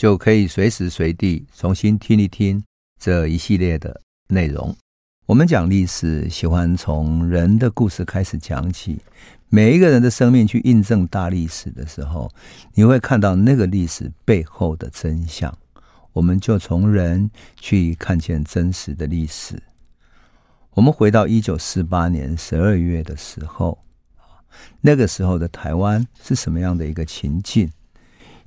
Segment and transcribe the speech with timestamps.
[0.00, 2.64] 就可以随时随地重新听一听
[2.98, 4.74] 这一系列的内容。
[5.26, 8.98] 我们讲历史，喜欢从人的故事开始讲起。
[9.50, 12.32] 每一个人的生命去印证大历史的时候，
[12.72, 15.54] 你会看到那个历史背后的真相。
[16.14, 19.62] 我们就从人去看见真实的历史。
[20.70, 23.78] 我们回到一九四八年十二月的时候，
[24.80, 27.70] 那个时候的台湾是什么样的一个情境？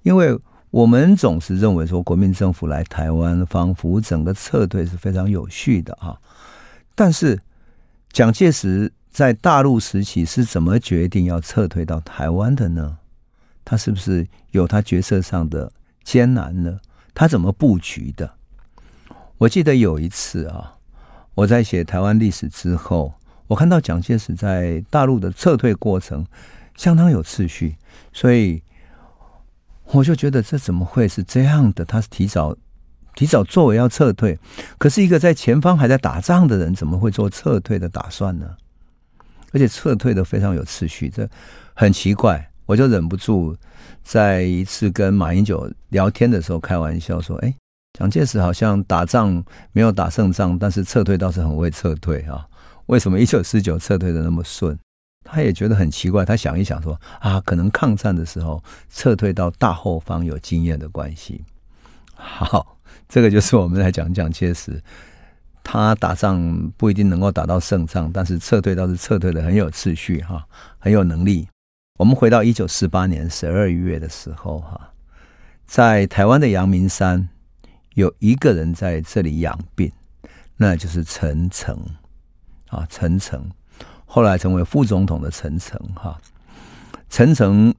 [0.01, 0.35] 因为
[0.73, 6.19] 我们总是认为说，国民政府来台湾，仿佛整个撤退是非常有序的啊。
[6.95, 7.39] 但是
[8.11, 12.97] 蒋介石在大陆时期是怎么决定要撤退到台湾的呢？
[13.63, 15.71] 他是不是有他决策上的
[16.03, 16.79] 艰难呢？
[17.13, 18.33] 他怎么布局的？
[19.37, 20.77] 我记得有一次啊，
[21.35, 23.13] 我在写台湾历史之后，
[23.45, 26.25] 我看到蒋介石在大陆的撤退过程
[26.75, 27.77] 相当有次序，
[28.11, 28.63] 所以
[29.93, 31.85] 我就觉得这怎么会是这样的？
[31.85, 32.55] 他是提早
[33.15, 34.37] 提早作为要撤退，
[34.77, 38.47] 可是一个在前方还在打仗的人，怎么会做撤退的打算呢？
[39.51, 41.29] 而且撤退的非常有次序，这
[41.75, 43.55] 很奇怪，我就忍不住。
[44.01, 47.55] 在一次跟马英九聊天的时候，开玩笑说：“哎，
[47.97, 49.41] 蒋介石好像打仗
[49.71, 52.45] 没有打胜仗，但是撤退倒是很会撤退啊。
[52.87, 54.77] 为什么一九四九撤退的那么顺？
[55.23, 56.25] 他也觉得很奇怪。
[56.25, 61.43] 他想一想说：啊，可能抗战的时候撤退到大后方有经验的关系。
[62.13, 64.81] 好，这个就是我们来讲蒋介石，
[65.63, 70.45] 他打仗不一定能够打到胜仗，但是撤退倒是撤退的很有次序哈，
[70.79, 71.47] 很有能力。”
[71.99, 74.89] 我们回到一九四八年十二月的时候，哈，
[75.65, 77.29] 在台湾的阳明山
[77.93, 79.91] 有一个人在这里养病，
[80.57, 81.77] 那就是陈诚
[82.69, 83.47] 啊，陈诚
[84.13, 86.15] 后来成为副总统的陈诚哈，
[87.09, 87.73] 陈诚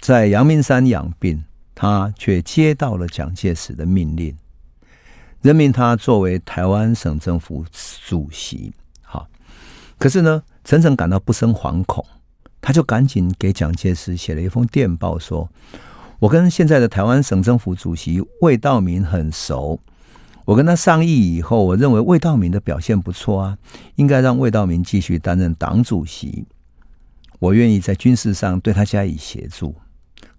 [0.00, 4.36] 在阳明山养病，他却接到了蒋介石的命令，
[5.40, 7.64] 任命他作为台湾省政府
[8.04, 8.74] 主席。
[9.02, 9.24] 哈，
[10.00, 12.04] 可是呢，陈诚感到不胜惶恐。
[12.60, 15.48] 他就赶紧给蒋介石写了一封电报，说
[16.18, 19.78] ：“我跟现在的台湾省政府主席魏道明很熟，
[20.50, 23.56] 我跟他商议以后，我认为魏道明的表现不错啊，
[23.94, 26.44] 应该让魏道明继续担任党主席。
[27.38, 29.72] 我愿意在军事上对他加以协助。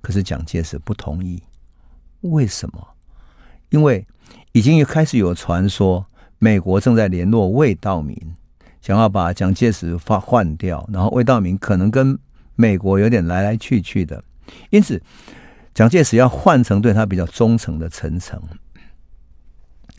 [0.02, 1.42] 可是蒋介石不同意，
[2.24, 2.86] 为什么？
[3.70, 4.06] 因为
[4.52, 6.06] 已经开始有传说，
[6.40, 8.18] 美国正在联络魏道明。”
[8.82, 12.20] 想要把蒋介石发换掉，然后魏道明可能跟
[12.56, 14.22] 美国有点来来去去的，
[14.72, 15.02] 因此
[15.74, 18.42] 蒋介石要换成对他比较忠诚的陈诚，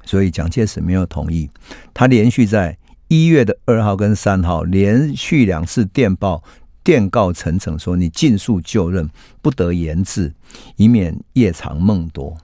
[0.05, 1.49] 所以蒋介石没有同意。
[1.93, 2.77] 他连续在
[3.09, 6.43] 一月的二号跟三号连续两次电报
[6.85, 9.09] 电告陈诚说：“你尽速就任，
[9.41, 10.33] 不得延至，
[10.77, 12.37] 以免夜长梦多。”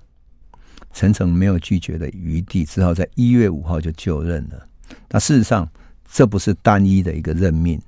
[0.93, 4.67] 陈诚没有拒绝的余地，只好在一月五号就就任了。
[5.11, 5.69] 那事实上。
[6.11, 7.79] 这不是单一的一个任命，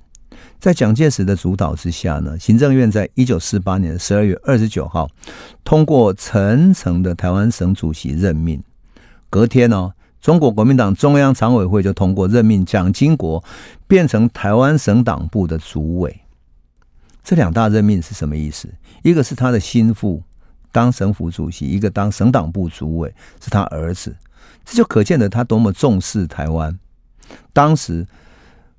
[0.59, 5.11] 在蒋介石的主导之下呢，行政院在一九四八年十二月二十九号
[5.65, 8.63] 通过陈诚的台湾省主席任命。
[9.31, 13.43] 隔天呢、哦，中国国民党中央常委会就通过任命蒋经国
[13.87, 16.21] 变成台湾省党部的主委。
[17.23, 18.69] 这两大任命是什么意思？
[19.03, 20.23] 一个是他的心腹
[20.73, 24.17] 当省府主席，一个当省党部主委是他儿子，
[24.65, 26.77] 这就可见得他多么重视台湾。
[27.53, 28.07] 当时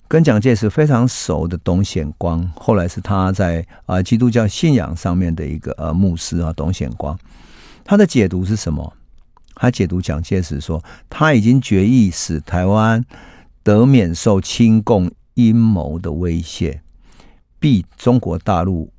[0.08, 7.18] 跟蒋介石非常熟的董显光，后来是他在啊基督教信仰上面的一个呃牧师啊，董显光，
[7.86, 8.94] 他的解读是什么？
[9.62, 13.06] 他解读蒋介石说，他已经决意使台湾
[13.62, 16.82] 得免受亲共阴谋的威胁，
[17.60, 18.92] 避中国大陆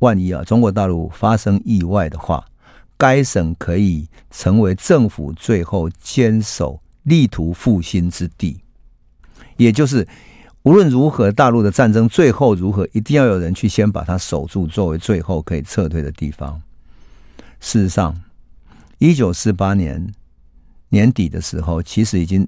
[0.00, 2.44] 万一啊中国大陆发生意外的话，
[2.96, 8.58] 该省可以成为政府最后坚守、力图复兴之地。
[9.56, 10.04] 也就是，
[10.64, 16.60] 无论如何，大陆的战争最后如何，一定要有人去先把它守住，作为最后可以撤退的地方。
[17.60, 18.20] 事实上，
[19.02, 20.14] 一九四八年
[20.90, 22.46] 年底的时候，其实已经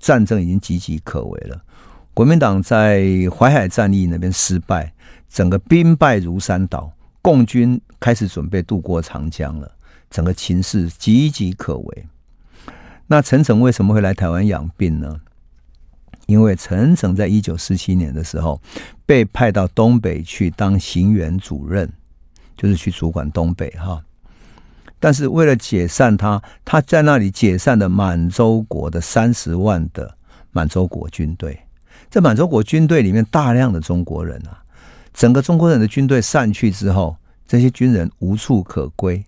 [0.00, 1.64] 战争已经岌岌可危了。
[2.12, 4.92] 国民党在淮海战役那边失败，
[5.28, 9.70] 整个兵败如山倒，共军开始准备渡过长江了。
[10.10, 12.06] 整个情势岌岌可危。
[13.06, 15.20] 那陈诚为什么会来台湾养病呢？
[16.26, 18.60] 因为陈诚在一九四七年的时候
[19.06, 21.92] 被派到东北去当行辕主任，
[22.56, 24.02] 就是去主管东北哈。
[25.02, 30.16] 但是为了解散他，他在那里解散了满洲国的三十万的
[30.52, 31.58] 满洲国军队。
[32.08, 34.62] 在满洲国军队里面，大量的中国人啊，
[35.12, 37.16] 整个中国人的军队散去之后，
[37.48, 39.20] 这些军人无处可归。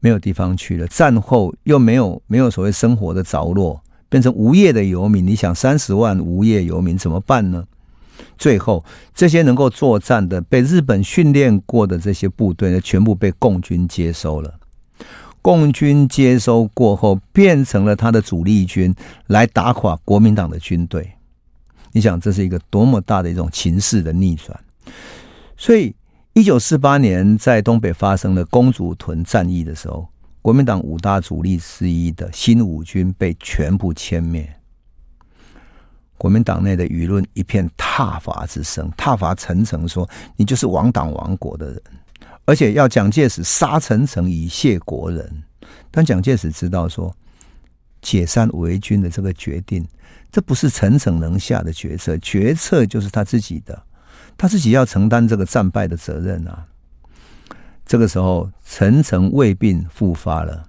[0.00, 5.24] 没有地方去了，战后又没有没有所谓生活的着落，变成无业的游民。
[5.24, 7.64] 你想三十万无业游民怎么办呢？
[8.36, 14.52] 最后这些能够作战的、被日本训练过的这些部队呢，全部被共军接收了。
[15.46, 18.92] 共军接收过后，变成了他的主力军，
[19.28, 21.08] 来打垮国民党的军队。
[21.92, 24.58] 你想这是一个多么大的一种情势的逆转？
[25.56, 25.94] 所以。
[26.32, 30.06] 一九四八年，在东北发生了公主屯战役的时候，
[30.42, 34.46] 国民党五大主力之一的新五军被全部歼灭。
[36.18, 40.06] 国民党内的舆论一片挞伐之声，挞伐陈诚说
[40.36, 41.82] ：“你就是亡党亡国的人，
[42.46, 45.42] 而且要蒋介石杀陈诚以谢国人。”
[45.90, 47.14] 但蒋介石知道说，
[48.00, 49.86] 解散维军的这个决定，
[50.32, 53.82] 这不是陈诚能下的决策，决策就是他自己的。
[54.38, 56.66] 他自己要承担这个战败的责任啊！
[57.86, 60.68] 这个时候，陈诚胃病复发了，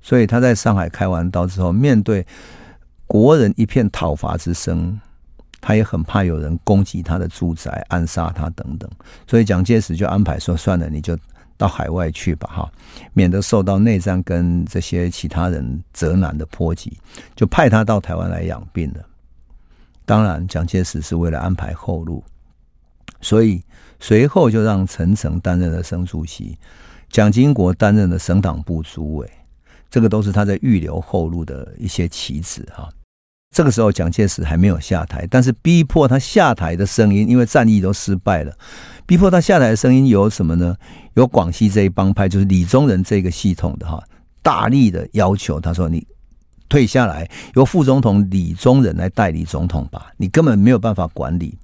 [0.00, 2.24] 所以他在上海开完刀之后，面对
[3.08, 5.00] 国人一片讨伐之声，
[5.66, 8.86] 他也很怕有人攻击他的住宅、暗杀他等等，
[9.26, 11.18] 所以蒋介石就安排说：“算了，你就
[11.56, 12.70] 到海外去吧，哈，
[13.14, 16.98] 免得受到内战跟这些其他人责难的波及，
[17.34, 19.00] 就派他到台湾来养病了。”
[20.04, 22.22] 当然，蒋介石是为了安排后路。
[23.22, 23.62] 所以
[23.98, 26.58] 随后就让陈诚担任了省主席，
[27.08, 29.30] 蒋经国担任了省党部主委，
[29.88, 32.86] 这个都是他在预留后路的一些棋子哈。
[33.54, 38.52] 这个时候蒋介石还没有下台，但是逼迫他下台的声音，因为战役都失败了，
[39.06, 40.74] 逼迫他下台的声音有什么呢？
[41.14, 44.02] 有广西这一帮派，就是李宗仁这个系统的哈，
[44.42, 46.04] 大力的要求他说：“你
[46.68, 51.56] 退下来，由副总统李宗仁来代理总统吧，你根本没有办法管理。”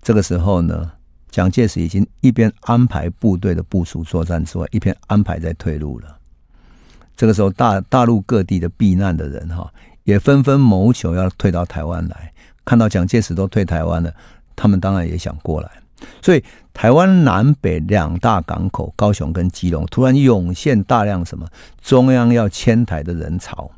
[0.00, 0.90] 这个时候呢，
[1.30, 6.16] 蒋介石已经一边安排部队的部署作战之外，一边安排在退路了。
[7.14, 9.70] 这个时候大，大大陆各地的避难的人哈，
[10.10, 12.32] 也纷纷谋求要退到台湾来。
[12.64, 14.12] 看到蒋介石都退台湾了，
[14.54, 15.70] 他们当然也想过来。
[16.20, 16.42] 所以，
[16.72, 21.46] 台湾南北两大港口高雄跟基隆，突然涌现大量什么
[21.80, 23.70] 中央要迁台的人潮。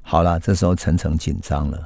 [0.00, 1.78] 好了，这时候陈诚紧张了。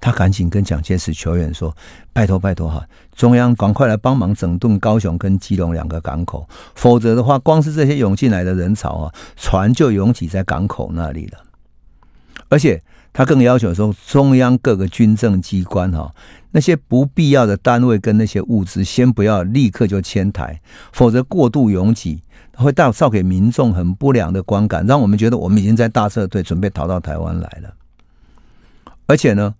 [0.00, 1.76] 他赶紧跟蒋介石求援说
[2.14, 2.82] ：“拜托拜托哈，
[3.14, 11.38] 中央赶快来帮忙整顿高雄跟基隆两个港口，否则的话，光是这些涌进来的人潮啊，船就拥挤在港口那里了。
[12.48, 12.82] 而且
[13.12, 16.12] 他更要求说，中央各个军政机关哈，
[16.52, 20.60] 那些不必要的单位跟那些物资，先不要立刻就迁台，
[20.92, 22.22] 否则过度拥挤
[22.54, 27.74] 会造造给民众很不良的观感，让我们觉得我们已经在大撤退，准备逃到台湾来了。
[29.06, 29.54] 而且呢。”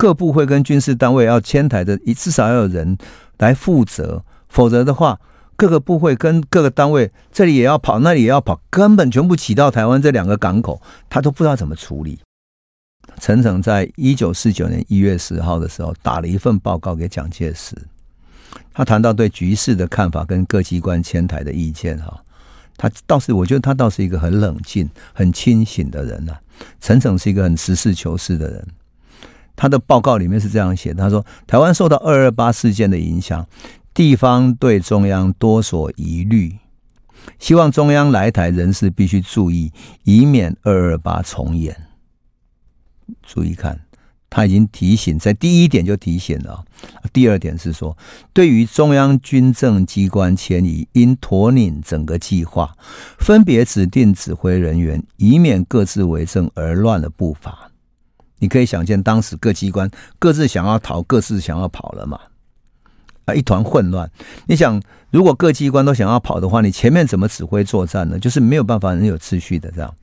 [0.00, 2.96] 各部会跟军事单位要迁台的，至少要有人
[3.36, 5.20] 来负责，否则的话，
[5.60, 10.80] 各个部会跟各个单位这里也要跑，那里也要跑，根本全部挤到台湾这两个港口，
[11.10, 12.18] 他都不知道怎么处理。
[13.18, 17.76] 陈诚在一九四九年一月十号的时候打了一份报告给蒋介石，
[18.72, 22.22] 他谈到对局势的看法跟各机关迁台的意见哈，
[22.78, 26.32] 他倒是我觉得他倒是一个很冷静、很清醒的人呐。
[26.80, 28.66] 陈诚是一个很实事求是的人。
[29.56, 33.46] 他的报告里面是这样写的：“他说，台湾受到二二八事件的影响，
[33.92, 36.56] 地方对中央多所疑虑，
[37.38, 39.72] 希望中央来台人士必须注意，
[40.04, 41.88] 以免二二八重演。
[43.22, 43.80] 注意看，
[44.30, 46.64] 他已经提醒，在第一点就提醒了。
[47.12, 47.96] 第二点是说，
[48.32, 52.76] 对于中央军政机关迁移，应统领整个计划，
[53.18, 57.72] 分别指定指挥人员，以免各自为政而乱了步伐。”
[58.38, 62.18] 你可以想见，当时各机关各自想要逃，各自想要跑了嘛？
[63.24, 64.10] 啊，一团混乱。
[64.46, 68.18] 你想，如果各机关都想要跑的话，你前面怎么指挥作战呢？
[68.18, 69.94] 就是没有办法很有秩序的这样。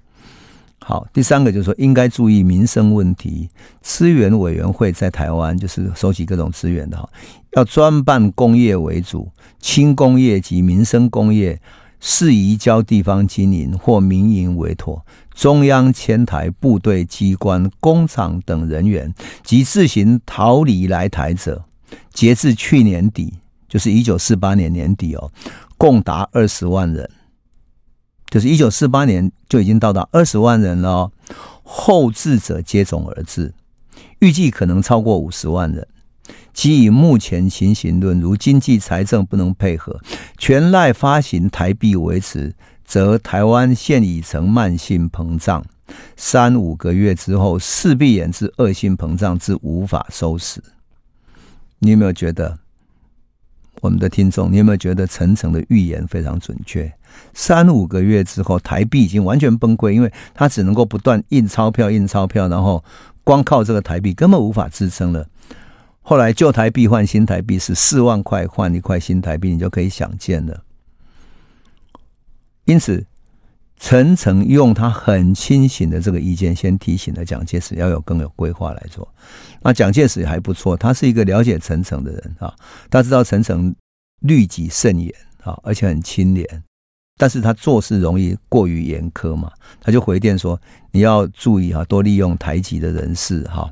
[0.79, 3.50] 好，第三个就是说，应该注意民生问题。
[3.81, 7.09] 资源委员会在台湾就是收集各种资源的哈，
[7.53, 11.59] 要专办工业为主，轻工业及民生工业。
[12.00, 19.12] 适宜交地方经营或民营委托，中央迁台部队、机关、工厂等人员
[19.43, 21.65] 及自行逃离来台者，
[22.13, 23.34] 截至去年底，
[23.67, 25.32] 就是一九四八年年底哦，
[25.77, 27.10] 共达二十万人。
[28.29, 31.12] 就是一九四八年就已经到达二十万人了哦，
[31.63, 33.53] 后至者接踵而至，
[34.20, 35.88] 预计可能超过五十万人。
[36.53, 40.01] 基于目前情形论，如经济财政不能配合，
[40.38, 42.53] 全赖发行台币维持，
[42.84, 45.63] 则台湾现已成慢性膨胀，
[46.17, 50.62] 三五个月之后势必演至恶性膨胀，至无法收拾。
[51.79, 52.60] 你有没有觉得？
[53.81, 56.91] 我们的听众，你有没有觉得陈诚的预言非常准确？
[57.36, 62.84] 三五个月之后，台币已经完全崩溃，因为它只能够不断印钞票、印钞票，然后
[63.24, 65.27] 光靠这个台币根本无法支撑了。
[66.01, 70.63] 后来旧台币换新台币是四万块换一块新台币，你就可以想见了。
[72.65, 73.05] 因此，
[73.79, 79.07] 陈诚用他很清醒的这个意见，先提醒了蒋介石要有更有规划来做。
[79.62, 82.53] 那蒋介石还不错，他是一个了解陈诚的人啊，
[82.89, 83.74] 他知道陈诚
[84.22, 86.63] 律己慎言啊，而且很清廉，
[87.17, 90.60] 但是他做事容易过于严苛嘛，他就回电说
[90.91, 93.72] ：“你要注意哈，多利用台籍的人士哈，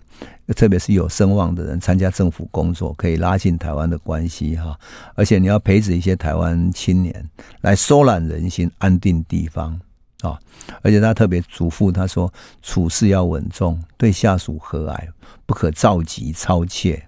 [0.56, 4.80] 特别是有声望的人参加政府工作，可以拉近台湾的关系哈，
[5.16, 7.28] 而且你要培植一些台湾青年
[7.62, 9.80] 来收揽人心，安定地方。”
[10.26, 10.40] 啊！
[10.82, 15.08] 而且他特别嘱咐他说：“处事要稳重，对下属和蔼，
[15.46, 17.08] 不可躁急超切。”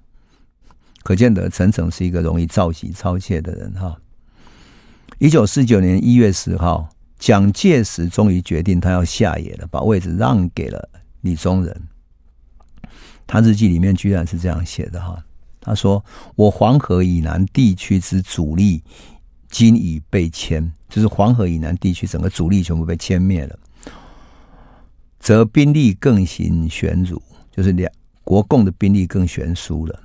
[1.04, 3.98] 可见得陈诚是一个容易躁急超切的人哈。
[5.20, 10.90] 一九四九年一月十号，蒋介石终于决定他要下野了，把位置让给了
[11.22, 11.82] 李宗仁。
[13.26, 15.18] 他日记里面居然是这样写的哈，
[15.60, 16.04] 他说
[16.36, 18.84] ：“我黄河以南地区之主力。”
[19.50, 23.58] 今已被歼，就是黄河以南地区整个主力全部被歼灭了，
[25.20, 27.92] 则兵力更形悬殊，就是两
[28.24, 30.04] 国共的兵力更悬殊了。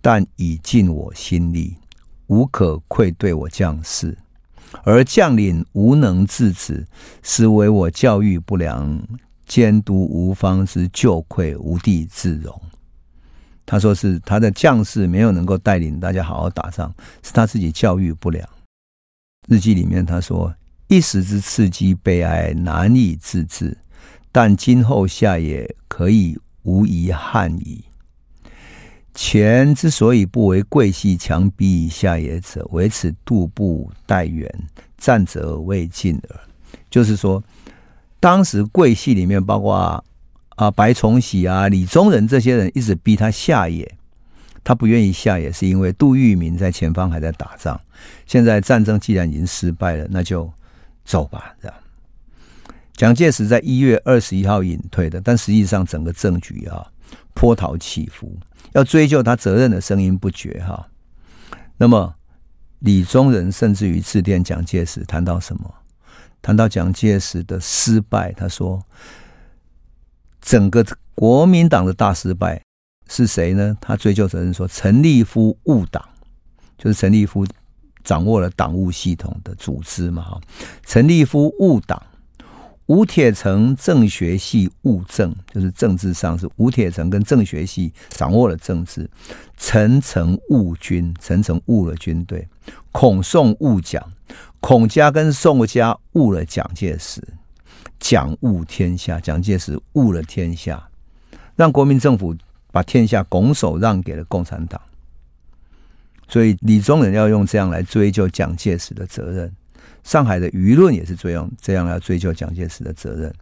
[0.00, 1.76] 但已尽我心力，
[2.26, 4.18] 无可愧对我将士，
[4.84, 6.86] 而将领无能至此，
[7.22, 9.00] 实为我教育不良，
[9.46, 12.60] 监督无方之疚愧，无地自容。
[13.72, 18.46] 他说是他的将士没有能够带领大家好好打仗，是他自己教育不良。
[19.48, 20.54] 日记里面他说
[20.88, 23.74] ：“一时之刺激悲哀难以自制，
[24.30, 27.82] 但今后下野可以无遗憾矣。
[29.14, 34.46] 前之所以不为桂系强逼下野者，为此度步待远，
[34.98, 36.40] 战者未尽耳。”
[36.90, 37.42] 就是说，
[38.20, 40.04] 当时桂系里面包括。
[40.56, 43.96] 啊，白崇禧啊，李宗仁这些人一直逼他下野，
[44.62, 47.80] 他不愿意下野，是因为杜聿明在前方还在打仗。
[48.26, 50.52] 现在战争既然已经失败了，那就
[51.04, 51.54] 走吧。
[51.60, 51.76] 这样，
[52.92, 56.86] 蒋介石在一月二十一号隐退的，但实际上整个政局啊
[57.32, 58.36] 波涛起伏，
[58.72, 60.86] 要追究他责任的声音不绝哈。
[61.78, 62.14] 那么
[62.80, 65.74] 李宗仁甚至于致电蒋介石，谈到什么？
[66.42, 68.84] 谈到蒋介石的失败，他说。
[70.42, 70.84] 整个
[71.14, 72.60] 国民党的大失败
[73.08, 73.76] 是谁呢？
[73.80, 76.06] 他追究责任说：陈立夫误党，
[76.76, 77.46] 就是陈立夫
[78.02, 80.22] 掌握了党务系统的组织嘛。
[80.22, 80.40] 哈，
[80.84, 82.02] 陈立夫误党，
[82.86, 89.08] 吴铁城政学系误政，就是政治上是吴铁城跟政学系掌握了政治。
[89.56, 92.48] 陈诚误军，陈诚误了军队。
[92.90, 94.02] 孔宋误蒋，
[94.60, 97.22] 孔家跟宋家误了蒋介石。
[98.02, 100.88] 讲悟天下，蒋介石悟了天下，
[101.54, 102.36] 让国民政府
[102.72, 104.80] 把天下拱手让给了共产党。
[106.26, 109.54] 所以李宗仁要用这样来追究蒋介石的责任，
[110.02, 113.32] 上海的舆论也是这样这样来追究蒋介石的责任。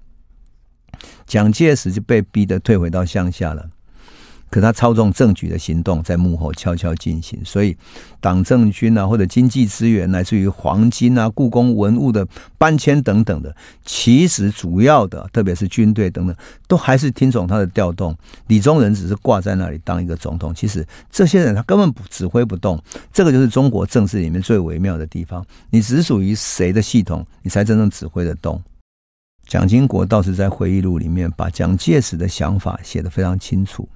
[1.27, 3.71] 蒋介石就被逼得退回到乡下了。
[4.51, 7.77] 可他操纵政局的行动在幕后悄悄进行，所以
[8.21, 12.27] 党政军啊，或者经济资源，乃至于黄金啊、故宫文物的
[12.59, 13.55] 搬迁等等的，
[13.85, 18.17] 其实主要的，特别是军队等等，都还是听从他的调动。
[18.49, 22.83] 李宗仁只是挂在那里当一个总统，其实这些人他根本不指挥不动。
[23.13, 28.61] 这个就是中国政治里面最微妙的地方，你只属于谁的系统，你才真正指挥得动。
[29.47, 33.89] 蒋经国倒是在回忆录里面把蒋介石的想法写得非常清楚。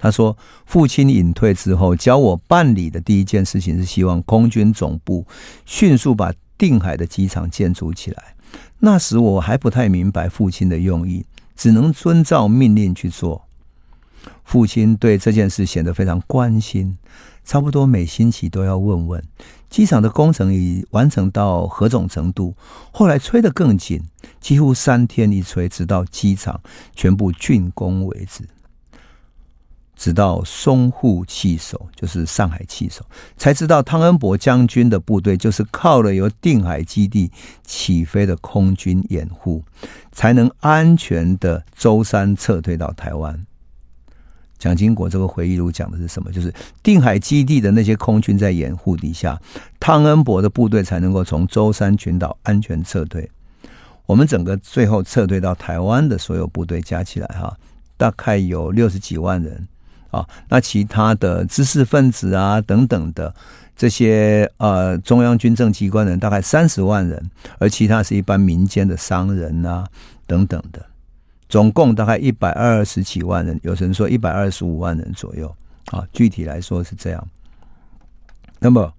[0.00, 5.26] 他说：“父亲隐退之后，教我办理的第一件事情是希望空军总部
[5.66, 8.34] 迅速把定海的机场建筑起来。
[8.78, 13.46] 那时我还不太明白父亲的用意，只能遵照命令去做。
[14.44, 16.96] 父亲对这件事显得非常关心，
[17.44, 19.22] 差不多每星期都要问问
[19.68, 22.54] 机场的工程已完成到何种程度。
[22.90, 24.02] 后来催得更紧，
[24.40, 26.60] 几乎三天一催，直到机场
[26.96, 28.44] 全部竣工为止。”
[30.00, 33.04] 直到淞沪弃守，就是上海弃守，
[33.36, 37.30] 才知道汤恩伯将军的部队就是靠了由定海基地
[37.66, 39.62] 起飞的空军掩护，
[40.10, 43.38] 才能安全的舟山撤退到台湾。
[44.58, 46.32] 蒋经国这个回忆录讲的是什么？
[46.32, 46.50] 就是
[46.82, 49.38] 定海基地的那些空军在掩护底下，
[49.78, 53.30] 汤恩伯的部队才能够从舟山群岛安全撤退。
[54.06, 57.54] 我们整个最后撤退到台湾的所有部队加起来，哈，
[57.98, 59.68] 大概有六十几万人。
[60.10, 63.34] 啊，那其他的知识分子啊等等的
[63.74, 69.86] 这些呃中央军政机关人大概三十万人，而其他是一般民间的商人啊
[70.26, 70.84] 等等的，
[71.48, 75.54] 总共大概一百二十几万人，有人说一百二十五万人左右
[75.86, 77.28] 啊，具体来说是这样。
[78.58, 78.92] 那么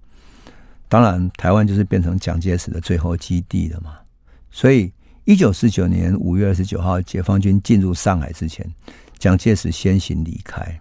[0.88, 3.92] 当然，台湾就是变成蒋介石的最后基地了嘛。
[4.50, 4.92] 所以，
[5.24, 8.70] 一九四九年五月二十九号，解放军进入上海之前，
[9.18, 10.78] 蒋介石先行离开。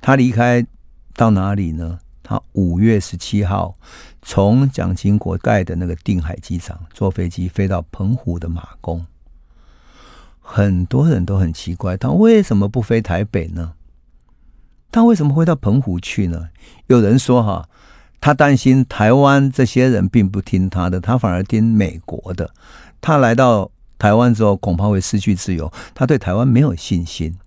[0.00, 0.66] 他离开
[1.14, 1.98] 到哪里呢？
[2.28, 3.76] 他五月十七号
[4.20, 9.06] 从蒋经国盖的那个定海机场坐飞机飞到澎湖的马公。
[10.40, 13.74] 很多人都很奇怪，他为什么不飞台北呢？
[14.90, 16.48] 他为什么会到澎湖去呢？
[16.88, 17.68] 有人说哈，
[18.20, 22.52] 他担心台湾这些人并不听他的，他反而听美国的。
[23.00, 25.72] 他来到台湾之后，恐怕会失去自由。
[25.94, 27.38] 他对台湾没有信心，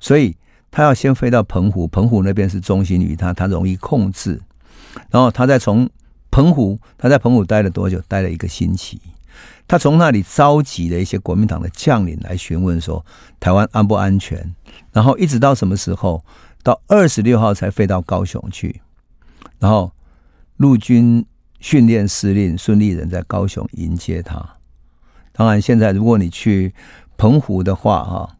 [0.00, 0.36] 所以。
[0.70, 4.40] 他要先飞到澎湖，澎湖那边是中心于他，他容易控制。
[5.10, 5.88] 然后他再从
[6.30, 8.00] 澎湖，他在澎湖待了多久？
[8.06, 9.00] 待了一个星期。
[9.66, 13.04] 他从那里召集了一些国民党的将领来询问说
[13.38, 14.54] 台湾安不安全。
[14.92, 16.24] 然后一直到什么时候？
[16.62, 18.82] 到二十六号才飞到高雄去。
[19.58, 19.92] 然后
[20.56, 21.24] 陆军
[21.60, 24.44] 训练司令孙立人在高雄迎接他。
[25.32, 26.74] 当然，现在如果你去
[27.16, 28.37] 澎湖的话，哈。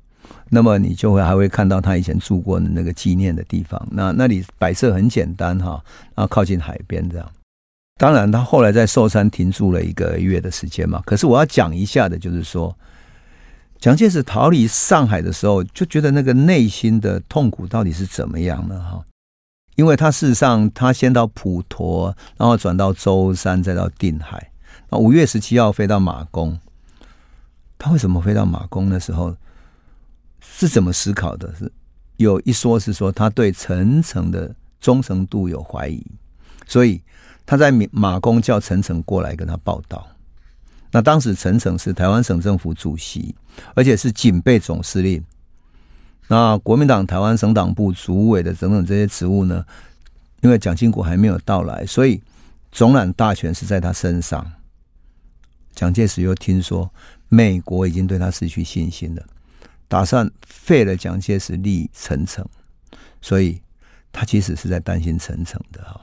[0.51, 5.83] 那么你就会还会看到他以前住过的那个纪念的地方，那那里摆设很简单哈，
[6.15, 7.31] 然后靠近海边这样。
[7.99, 11.03] 当然，他后来在寿山停住了一个月的时间嘛。
[11.05, 12.75] 可是我要讲一下的就是说，
[13.79, 18.81] 蒋介石逃离上海的时候，就觉得那个内心的痛苦到底是怎么样呢？
[18.81, 19.05] 哈，
[19.77, 24.51] 因为他事实上他先到普陀，然后转到舟山，再到定海。
[24.89, 26.59] 那五月十七号飞到马公，
[27.77, 29.37] 他为什么飞到马公的时候？
[30.59, 31.55] 是怎么思考的？
[31.55, 31.71] 是
[32.17, 36.05] 有一说是说他对陈诚的忠诚度有怀疑，
[36.67, 37.01] 所以
[37.47, 40.05] 他在马公叫陈诚过来跟他报道。
[40.91, 43.33] 那当时陈诚是台湾省政府主席，
[43.77, 45.23] 而且是警备总司令。
[46.27, 49.65] 那国民党台湾省党部主委的等等这些职务呢，
[50.41, 52.21] 因为蒋经国还没有到来，所以
[52.73, 54.45] 总揽大权是在他身上。
[55.73, 56.93] 蒋介石又听说
[57.29, 59.23] 美国已经对他失去信心了。
[59.89, 62.47] 打算废了蒋介石，立陈诚，
[63.21, 63.61] 所以
[64.13, 66.01] 他其实是在担心陈诚的哈。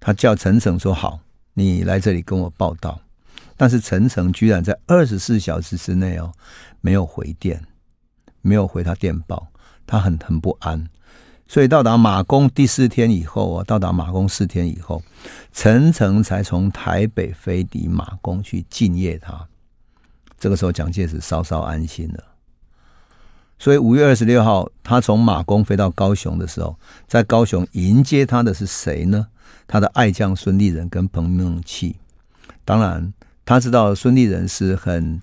[0.00, 1.20] 他叫陈诚说：“好，
[1.54, 3.00] 你来这里跟我报道。”
[3.56, 6.32] 但是陈诚居然在二十四小时之内哦，
[6.82, 7.64] 没有回电，
[8.42, 9.48] 没有回他电报，
[9.86, 10.86] 他很很不安。
[11.48, 15.02] 所以到达马公第四天以后啊，到达马公四天以后，
[15.52, 19.48] 陈诚才从台北飞抵马公去敬业他。
[20.38, 22.24] 这个时候，蒋介石稍稍安心了。
[23.58, 29.28] 所以五月二十六号，他从马公飞到高雄的时候，在高雄迎接他的是谁呢？
[29.66, 31.94] 他的爱将孙立人跟彭孟缉。
[32.64, 33.12] 当然，
[33.44, 35.20] 他知道孙立人是很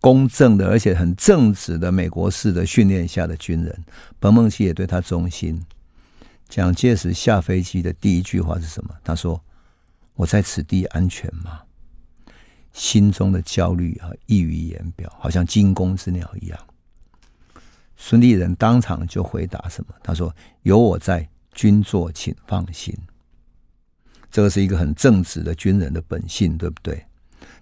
[0.00, 3.84] 公正的，而且很正直的美国式的训练下的军人。
[4.20, 5.62] 彭孟缉也对他忠心。
[6.48, 8.94] 蒋介石下飞机的第一句话是什么？
[9.02, 9.42] 他说
[10.14, 11.60] ：“我在此地安全吗？”
[12.72, 16.58] 心中的焦虑啊，溢于言表，好像惊弓之鸟一样。
[18.04, 19.94] 孙立人当场就回答什么？
[20.02, 22.92] 他说：“有我在，军座请放心。”
[24.28, 27.00] 这个是一个很正直的军人的本性，对不对？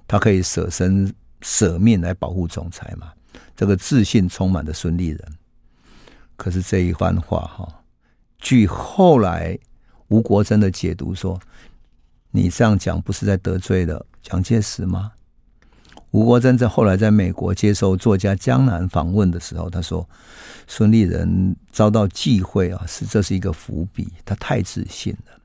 [0.09, 3.13] 他可以舍身舍命来保护总裁嘛？
[3.55, 5.21] 这个自信充满的孙立人。
[6.37, 7.83] 可是这一番话哈，
[8.39, 9.59] 据后来
[10.09, 11.39] 吴国楨的解读说，
[12.31, 15.13] 你这样讲不是在得罪了蒋介石吗？
[16.11, 20.09] 吴国桢在后来在美国接受作家江南访问的时候，他说
[20.67, 24.09] ：“孙立人遭到忌讳啊，是这是一个伏笔。
[24.25, 25.41] 他太自信了。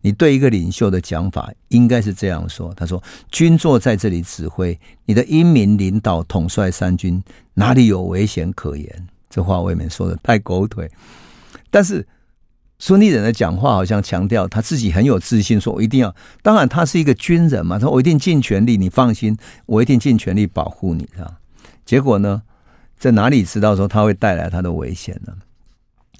[0.00, 7.22] 你对一个领袖的讲法应该是这样说：他说，军座在这里指挥，你的英明领导统帅三军，
[7.54, 9.08] 哪里有危险可言？
[9.28, 10.90] 这话未免说的太狗腿，
[11.70, 12.06] 但是。”
[12.84, 16.12] 孙立人的讲话好像强调他自己很有自信，说我一定要。
[16.42, 21.08] 当然，他是一个军人嘛，他说我一定尽全力，你放心，我一定尽全力保护你。
[21.14, 21.36] 这样，
[21.84, 22.42] 结果呢，
[22.98, 25.32] 在哪里知道说他会带来他的危险呢？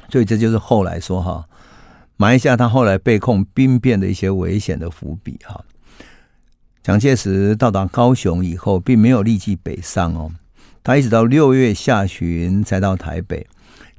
[0.09, 1.45] 所以这就是后来说哈，
[2.17, 5.65] 埋下他后来被控兵变的一些危险的伏笔哈。
[6.81, 10.31] 蒋介石到达高雄以后，并没有立即北上哦，
[10.85, 13.45] 他一直到六月下旬才到台北，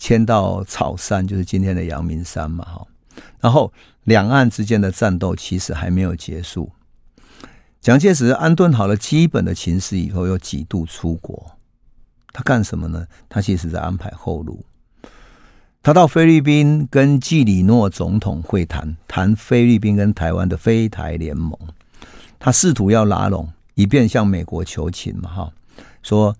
[0.03, 2.85] 迁到草山，就是今天的阳明山嘛哈。
[3.39, 3.71] 然后
[4.03, 6.69] 两岸之间的战斗其实还没有结束。
[7.79, 11.51] 蒋介石安顿好了基本的情势以后，又几度出国。
[12.33, 13.07] 他干什么呢？
[13.29, 14.65] 他其实在安排后路。
[15.81, 21.57] 他到菲律宾跟季里诺总统会谈，谈菲律宾跟台湾的菲台联盟。
[22.37, 25.53] 他试图要拉拢，以便向美国求情嘛，哈，
[26.01, 26.35] 说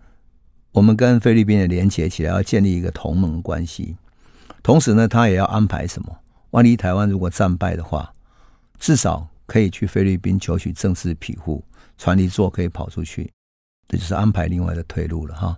[0.74, 3.96] 我们跟菲律宾的连结起来，要建立一个同盟关系。
[4.64, 6.18] 同时呢，他也要安排什么？
[6.50, 8.12] 万一台湾如果战败的话，
[8.80, 11.64] 至少可以去菲律宾求取政治庇护，
[11.98, 13.32] 船一坐可以跑出去，
[13.88, 15.56] 这就是安排另外的退路了，哈。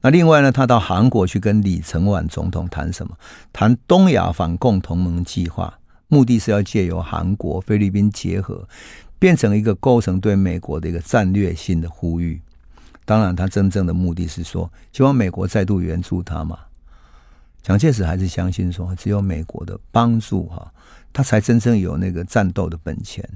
[0.00, 3.16] 那另外呢，他到韩国去跟李承晚总统谈什么？
[3.52, 8.68] 谈东亚反共同盟计划，目的是要借由韩国、菲律宾结合，
[9.18, 12.40] 变成一个构成对美国的一个战略性的呼吁。
[13.04, 16.58] 当然，他真正的目的是说，希望美国再度援助他嘛。
[17.62, 20.72] 蒋介石还是相信说，只有美国的帮助哈，
[21.12, 23.28] 他才真正有那个战斗的本钱。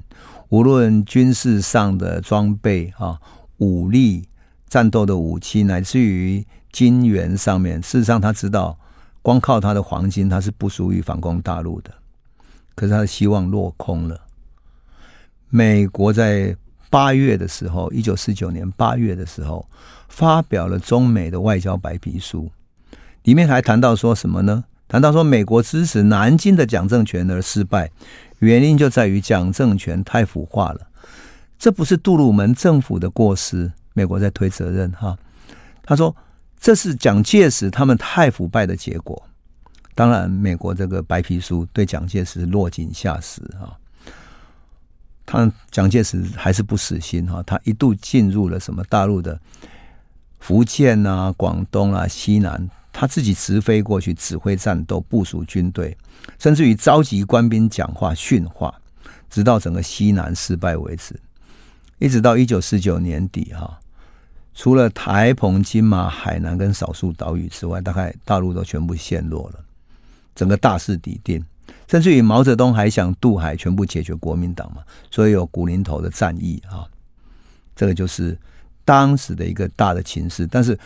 [0.49, 3.19] 无论军事上的装备啊、
[3.57, 4.27] 武力、
[4.67, 6.45] 战斗的武器，乃至于。
[6.71, 8.77] 金元上面，事实上他知道，
[9.23, 11.91] 光靠他的黄金，他是不属于反攻大陆的。
[12.75, 14.21] 可是他的希望落空了。
[15.49, 16.55] 美国在
[16.89, 19.67] 八月的时候，一九四九年八月的时候，
[20.07, 22.51] 发表了中美的外交白皮书，
[23.23, 24.63] 里面还谈到说什么呢？
[24.87, 27.91] 谈到说美国支持南京的蒋政权而失败，
[28.39, 30.87] 原因就在于蒋政权太腐化了。
[31.57, 35.17] 这不是杜鲁门政府的过失，美国在推责任哈。
[35.83, 36.15] 他说。
[36.61, 39.25] 这是蒋介石他们太腐败的结果。
[39.95, 43.79] 当然，美国这个白皮书对蒋介石落井下石啊。
[45.31, 49.39] 他蒋介石还是不死心哈，他一度进入了什么大陆的
[50.39, 55.95] 福建啊、广东啊、西南，他自己直飞过去指挥战斗、部署军队，
[56.39, 58.73] 甚至于召集官兵讲话训话，
[59.29, 61.15] 直到整个西南失败为止。
[61.99, 63.79] 一直到一九四九年底哈。
[64.55, 69.59] 除了台澎金马、海南跟少数岛屿之外，大概大陆都全部陷落了，
[70.33, 71.45] 整个大势已定。
[71.87, 76.85] 甚至于毛泽东还想渡海，全部解决国民党嘛，所以有古林头的战役啊。
[77.75, 78.37] 这个就是
[78.83, 80.45] 当时的一个大的情势。
[80.47, 80.77] 但是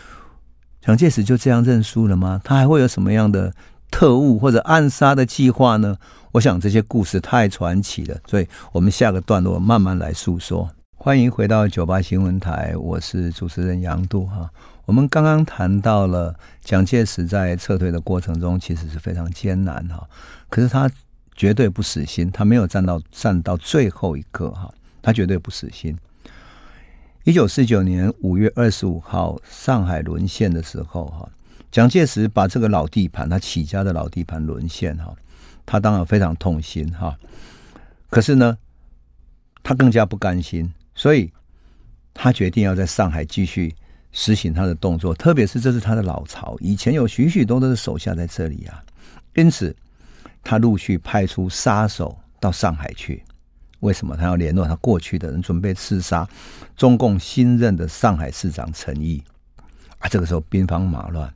[0.82, 2.39] 蒋介石就这样认输了吗？
[2.43, 3.54] 他还会有什么样的
[3.89, 5.98] 特务或者暗杀的计划呢？
[6.32, 10.69] 我想这些故事太传奇了，所以我们下个段落慢慢来诉说。
[10.96, 14.50] 欢迎回到九八新闻台，我是主持人杨度哈。
[14.86, 20.08] 我们刚刚谈到了蒋介石在撤退的过程中，其实是非常艰难哈。
[20.50, 20.89] 可是他
[21.36, 25.98] 绝对不死心，他没有站到站到最后一刻哈，他绝对不死心。
[27.24, 31.30] 一九四九年五月二十五号，上海沦陷的时候哈，
[31.72, 35.15] 蒋介石把这个老地盘，他起家的老地盘沦陷哈，
[35.65, 37.17] 他当然非常痛心哈。
[38.10, 38.58] 可是呢，
[39.63, 40.74] 他更加不甘心。
[40.93, 41.32] 所以，
[42.13, 43.74] 他决定要在上海继续
[44.13, 48.82] 实行他的动作，特别是这是他的老巢，以前有许许多多的手下在这里啊。
[49.36, 49.76] 因此，
[50.41, 53.21] 他陆续派出杀手到上海去。
[53.80, 56.26] 为什么他要联络他过去的人，准备刺杀
[56.78, 59.21] 中共新任的上海市长陈毅？
[59.97, 61.34] 啊，这个时候兵荒马乱，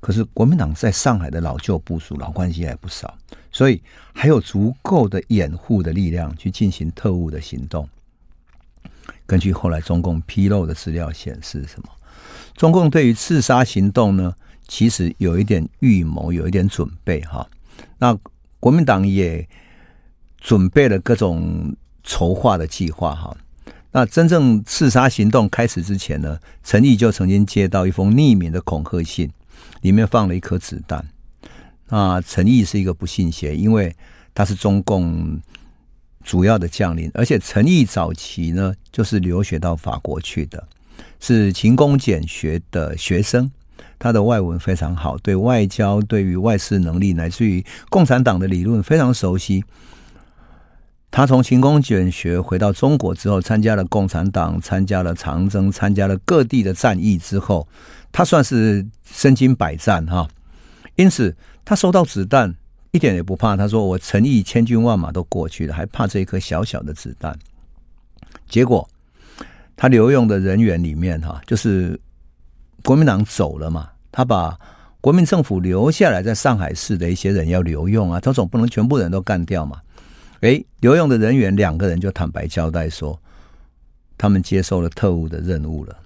[0.00, 3.16] 可是国民党在上海的老旧部署、老关系还不少，
[3.52, 3.80] 所以
[4.12, 7.88] 还有足够的掩护的力量去进行特务的行动。
[9.26, 11.88] 根据后来中共披露的资料显示，什么？
[12.54, 14.34] 中共对于刺杀行动呢，
[14.68, 17.48] 其实有一点预谋，有一点准备哈。
[17.98, 18.16] 那
[18.60, 19.48] 国民党也
[20.38, 23.36] 准备了各种筹划的计划哈。
[23.92, 29.30] 那真正刺杀行动开始之前呢，陈毅就曾经接到一封匿名的恐吓信，
[29.80, 31.04] 里面放了一颗子弹。
[31.88, 33.96] 那陈毅是一个不信邪，因为
[34.34, 35.40] 他是中共。
[36.24, 40.66] 主要的将领，而且陈毅早期呢，就是留学到法国去的，
[41.20, 43.50] 是勤工俭学的学生，
[43.98, 49.62] 他的外文非常好，对外交、对于外事能力，乃至于共产党的理论非常熟悉。
[51.10, 57.68] 他从勤工俭学回到中国之后，参加了共产党，参加了长征，参加了各地的战役之后，
[58.10, 60.26] 他算是身经百战哈，
[60.96, 62.56] 因此他收到子弹。
[62.94, 67.36] 一点也不怕，他说：“我诚意千军万马都过去了，还怕这一颗小小的子弹？”
[68.48, 68.88] 结果
[69.74, 72.00] 他留用的人员里面，哈，就是
[72.84, 74.56] 国民党走了嘛，他把
[75.00, 79.80] 国民政府留下来在上海市的一些人要留用啊，他总不能全部人都干掉嘛。
[80.42, 83.20] 诶，留用的人员两个人就坦白交代说，
[84.16, 85.96] 他们接受了特务的任务了。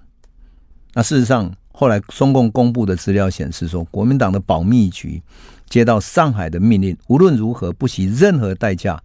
[0.95, 5.21] 那事实上，后来中共公布的资料显示说，国民党的保密局
[5.69, 9.01] 接到上海的命令，无论如何不惜任何代价，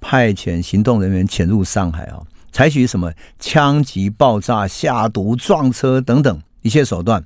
[0.00, 7.22] 派遣行动人员潜入上海啊，采取什么枪击、爆炸、下毒、撞车等等一切手段，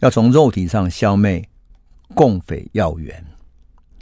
[0.00, 1.46] 要从肉体上消灭
[2.14, 3.24] 共匪要员。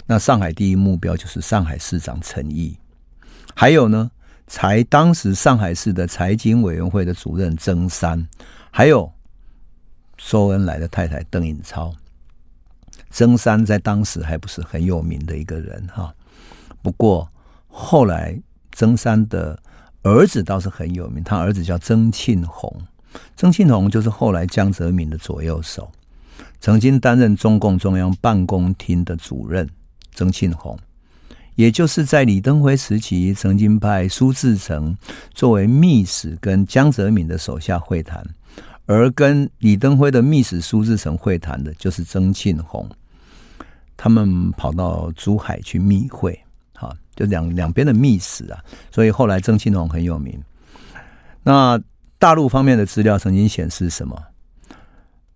[0.07, 2.77] 那上海第一目标就是上海市长陈毅，
[3.55, 4.11] 还有呢，
[4.47, 8.27] 才当时上海市的财经委员会的主任曾山。
[8.73, 9.13] 还有
[10.17, 11.93] 周恩来的太太邓颖超，
[13.11, 16.15] 曾山在当时还不是很有名的一个人哈。
[16.83, 17.29] 不过
[17.69, 18.41] 后来
[18.73, 19.61] 曾山的
[20.03, 22.75] 儿子倒是很有名，他儿子叫曾庆红，
[23.37, 25.91] 曾庆红就是后来江泽民的左右手，
[26.61, 29.69] 曾经担任中共中央办公厅的主任。
[30.13, 30.77] 曾庆红，
[31.55, 34.97] 也就是在李登辉时期，曾经派苏志诚
[35.33, 38.23] 作为密使跟江泽民的手下会谈。
[38.87, 42.89] 而跟李登辉的密使苏志成会谈的，就是曾庆红，
[44.03, 48.59] 他们跑到珠海去密会，哈，就两两边的密使啊，
[48.91, 50.43] 所以后来曾庆红很有名。
[51.43, 51.79] 那
[52.19, 54.17] 大陆方面的资料曾经显示什么？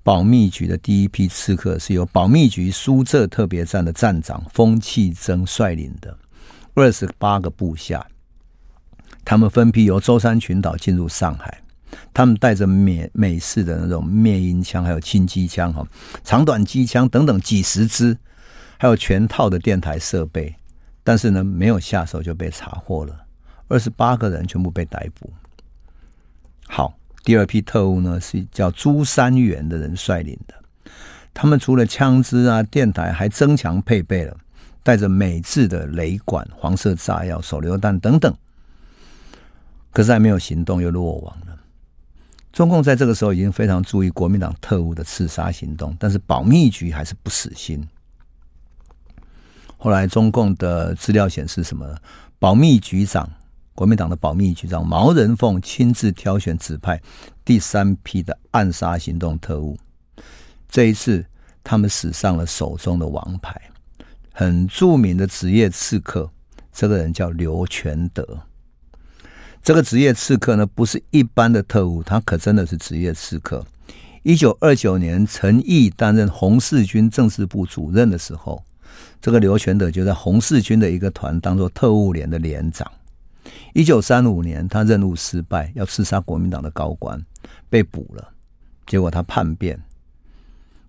[0.02, 6.16] 保密局的第一批刺客是由保密局苏浙特别站的站长封契珍率领的
[6.72, 8.06] 二十八个部下，
[9.26, 11.60] 他们分批由舟山群岛进入上海。
[12.14, 15.86] 他们带着美美式的那种灭音枪，还有轻机枪、哈
[16.24, 18.16] 长短机枪等等几十支，
[18.78, 20.54] 还有全套的电台设备。
[21.06, 23.14] 但是呢，没有下手就被查获了，
[23.68, 25.30] 二十八个人全部被逮捕。
[26.66, 30.54] 好，第二批特务呢是叫朱三元的人率领的，
[31.34, 34.34] 他们除了枪支啊、电台，还增强配备了，
[34.82, 38.34] 带着美制的雷管、黄色炸药、手榴弹等等。
[39.92, 41.58] 可是还没有行动，又落网了。
[42.50, 47.86] 中共在这个时候已经非常注意国民党特务的刺杀行动，但是保密局还是不死心。
[49.84, 51.86] 后来中共的资料显示，什么？
[52.38, 53.30] 保密局长，
[53.74, 56.98] 国民党的保密局长毛人凤亲自挑选指派
[57.44, 59.76] 第三批的暗杀行动特务。
[60.70, 61.22] 这一次，
[61.62, 63.60] 他们使上了手中的王牌，
[64.32, 66.30] 很著名的职业刺客，
[66.72, 68.26] 这个人叫刘全德。
[69.62, 73.62] 这个职业刺客呢，不是一般的特务，他可真的是职业刺客。
[74.22, 78.64] 一九二九年，陈毅担任红四军政治部主任的时候，
[79.24, 82.86] 这个刘全德就在红四军的一个团当做特务连的连长。
[83.72, 87.18] 一九三五年，他任务失败，要刺杀国民党的高官，
[87.70, 88.28] 被捕了。
[88.86, 89.82] 结果他叛变，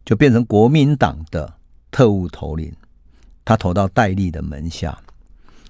[0.04, 1.54] 就变成国民党的
[1.90, 2.76] 特务头领。
[3.46, 5.00] 他投到戴笠的门下，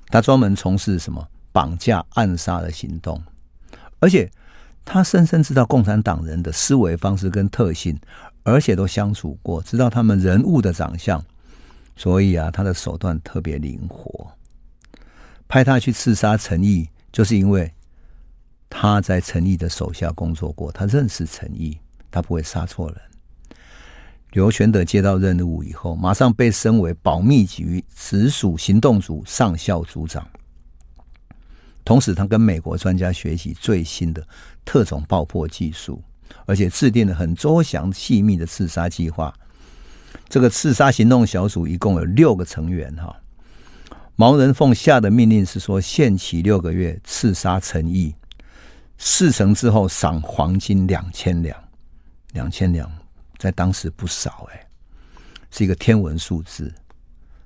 [0.07, 1.23] 他专门从事什么？
[1.51, 3.21] 绑架、暗杀的行动，
[3.99, 4.27] 而且
[4.83, 7.95] 他深深知道共产党人的思维方式跟特性，
[8.41, 11.23] 而且都相处过，知道他们人物的长相，
[11.95, 14.31] 所以啊，他的手段特别灵活。
[15.47, 17.71] 派他去刺杀陈毅，就是因为
[18.69, 21.77] 他在陈毅的手下工作过，他认识陈毅，
[22.09, 22.97] 他不会杀错人。
[24.31, 30.27] 刘全德接到任务以后，马上被升为保密局直属行动组上校组长。
[31.85, 34.27] 同时，他跟美国专家学习最新的
[34.65, 36.03] 特种爆破技术，
[36.45, 39.33] 而且制定了很周详细密的刺杀计划。
[40.27, 42.93] 这个刺杀行动小组一共有六个成员。
[42.95, 43.15] 哈，
[44.15, 48.13] 毛人凤下的命令是说，限期六个月刺杀陈毅，
[48.97, 51.57] 事成之后赏黄金两千两。
[52.33, 52.91] 两千两
[53.37, 54.67] 在当时不少哎，
[55.51, 56.73] 是一个天文数字。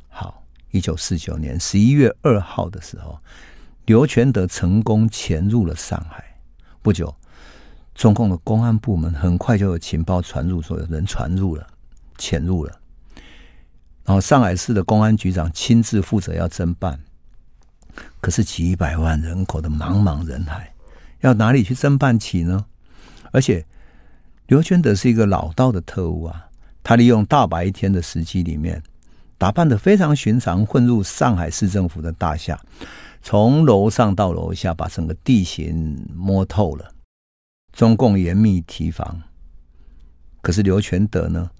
[0.07, 3.19] 好，一九四九年十一月二号的时候。
[3.85, 6.23] 刘全德成功潜入了上海，
[6.83, 7.11] 不久，
[7.95, 11.65] 中共的公安部门很快就有情报传入，说有人传入了，
[12.19, 12.79] 潜入了。
[14.03, 16.99] 然后上海市的公安局长亲自负责要侦办，
[18.21, 20.73] 可是几百万人口的茫茫人海，
[21.21, 22.65] 要哪里去侦办起呢？
[23.31, 23.65] 而且
[24.47, 26.49] 刘全德是一个老道的特务啊，
[26.83, 28.81] 他利用大白天的时机里面，
[29.37, 32.59] 打扮得非常寻常，混入上海市政府的大厦。
[33.21, 36.95] 从楼上到楼下，把整个地形摸透了。
[37.71, 39.21] 中共严密提防，
[40.41, 41.51] 可是刘全德呢，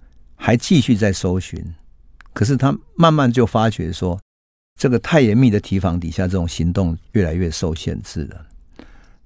[0.41, 1.61] 还继续在搜寻。
[2.33, 4.17] 可是他慢慢就发觉说，
[4.79, 8.45] 这个太严密的提防底下，这种行动越来越受限制了。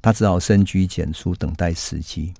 [0.01, 2.33] 他只好深居简出，等待时机。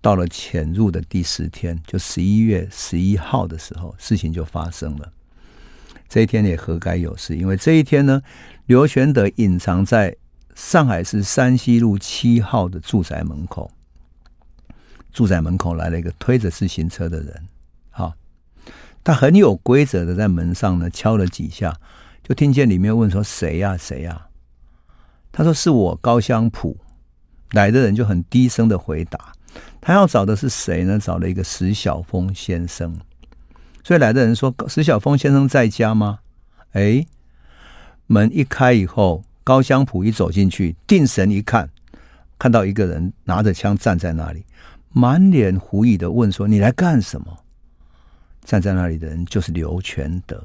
[0.00, 5.12] 到了潜入的第十天，就十一月十一号的时候，事情就发生了。
[6.08, 7.36] 这一天也何该有事？
[7.36, 8.22] 因为这一天呢，
[8.66, 10.16] 刘玄德隐藏在
[10.54, 13.70] 上海市山西路七号的住宅门口。
[15.12, 17.42] 住宅门口来了一个推着自行车的人，
[17.90, 18.14] 好，
[19.04, 21.76] 他很有规则的在门上呢敲了几下，
[22.22, 23.76] 就听见里面问说：“谁呀？
[23.76, 24.28] 谁呀？”
[25.30, 26.76] 他说：“是我高香普。”
[27.52, 29.32] 来的人就很低声的回答
[29.82, 30.98] ：“他要找的是谁呢？
[30.98, 32.98] 找了一个石晓峰先生。”
[33.84, 36.20] 所以来的人说：“石晓峰先生在家吗？”
[36.72, 37.04] 哎，
[38.06, 41.68] 门一开以后，高香普一走进去，定神一看，
[42.38, 44.46] 看到一个人拿着枪站在那里。
[44.92, 47.38] 满脸狐疑的问说：“你来干什么？”
[48.44, 50.42] 站在那里的人就是刘全德。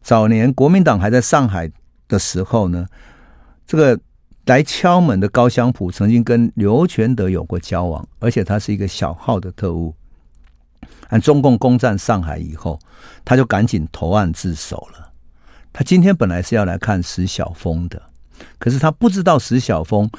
[0.00, 1.70] 早年国民党还在上海
[2.08, 2.86] 的时候呢，
[3.66, 4.00] 这个
[4.46, 9.94] 来敲门的高香普曾经跟刘全德有过交往，而且他是一个小号的特务。
[11.08, 12.78] 按中共攻占上海以后，
[13.24, 15.12] 他就赶紧投案自首了。
[15.72, 18.02] 他今天本来是要来看石晓峰的，
[18.58, 20.10] 可是他不知道石晓峰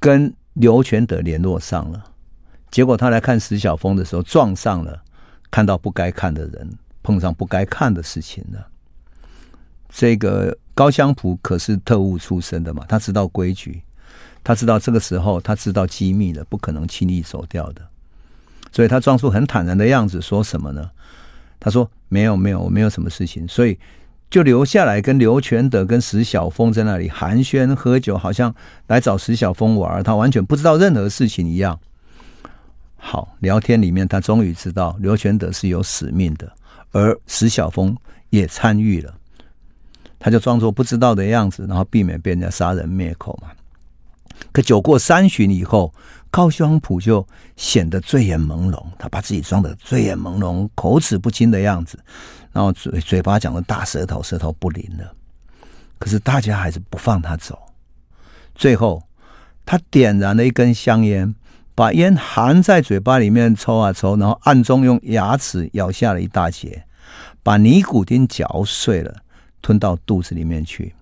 [0.00, 2.04] 跟刘全德联络上了。
[2.70, 5.02] 结果他来看石晓峰的时候，撞上了，
[5.50, 6.70] 看到不该看的人，
[7.02, 8.66] 碰上不该看的事情了。
[9.88, 13.82] 这个高香普可是特务出身的嘛，他知道规矩，
[14.44, 17.82] 他知道这个时候他知道机密了，不可能轻易走掉的。
[18.70, 20.90] 所以他装出很坦然的样子，说什么呢？
[21.58, 23.76] 他说：“没有，没有，我没有什么事情。”所以
[24.30, 28.54] 就留下来跟刘全德跟石晓峰在那里寒暄喝酒，好像
[28.86, 31.78] 来找石晓峰玩，他完全不知道任何事情一样。
[33.02, 36.52] 好，聊天里面，他终于知道刘玄德是有使命的，
[36.92, 37.96] 而石晓峰
[38.28, 39.12] 也参与了。
[40.18, 43.48] 他就装作不知道的样子，然后避免被人家杀人灭口嘛。
[44.52, 45.92] 可酒过三巡以后，
[46.30, 51.98] 高香普就显得醉眼朦胧，他把自己装得醉眼朦胧、口齿不清的样子，
[52.52, 55.10] 然后嘴嘴巴讲的大舌头，舌头不灵了。
[55.98, 57.58] 可是大家还是不放他走。
[58.54, 59.02] 最后，
[59.64, 61.34] 他点燃了一根香烟。
[61.74, 66.84] 把烟含在嘴巴里面抽啊抽，然后暗中用牙齿咬下了一大截，
[67.42, 69.14] 把尼古丁嚼碎了，
[69.62, 70.94] 吞到肚子里面去。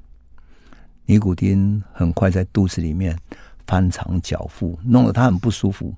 [1.07, 3.18] 尼古丁很快在肚子里面
[3.66, 5.94] 翻肠搅腹，弄得他很不舒服。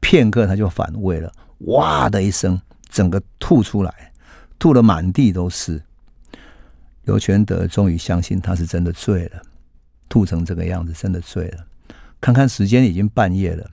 [0.00, 2.60] 片刻他就反胃了，哇的一声，
[2.90, 4.12] 整个吐出来，
[4.58, 5.82] 吐得满地都是。
[7.04, 9.42] 刘全德终于相信他是真的醉了，
[10.08, 11.64] 吐成这个样子，真的醉了。
[12.20, 13.70] 看看时间，已经半夜了。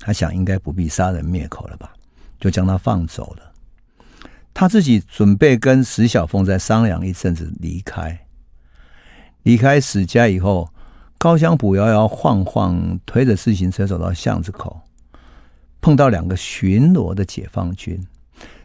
[0.00, 1.92] 他想，应该不必杀人灭口了吧，
[2.40, 3.52] 就将他放走了。
[4.52, 8.18] 他自己准备跟石小凤再商量一阵子离开。
[9.44, 10.68] 离开史家以后，
[11.18, 14.80] 高香普摇摇晃晃推着自行车走到巷子口，
[15.80, 18.02] 碰到两个巡逻的解放军。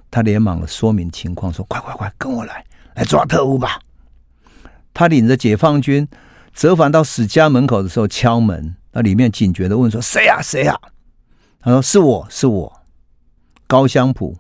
[0.10, 3.80] 他连忙的说明情况，说：“快快快，跟我来，来抓特务吧！”
[4.93, 6.08] 他领着解放军
[6.54, 10.41] 折返到史家门口的时候，敲门，那里面警觉的问说：“谁呀？
[10.41, 10.80] 谁呀？”
[11.65, 12.82] 他说：“是我是我，
[13.65, 14.38] 高香普。”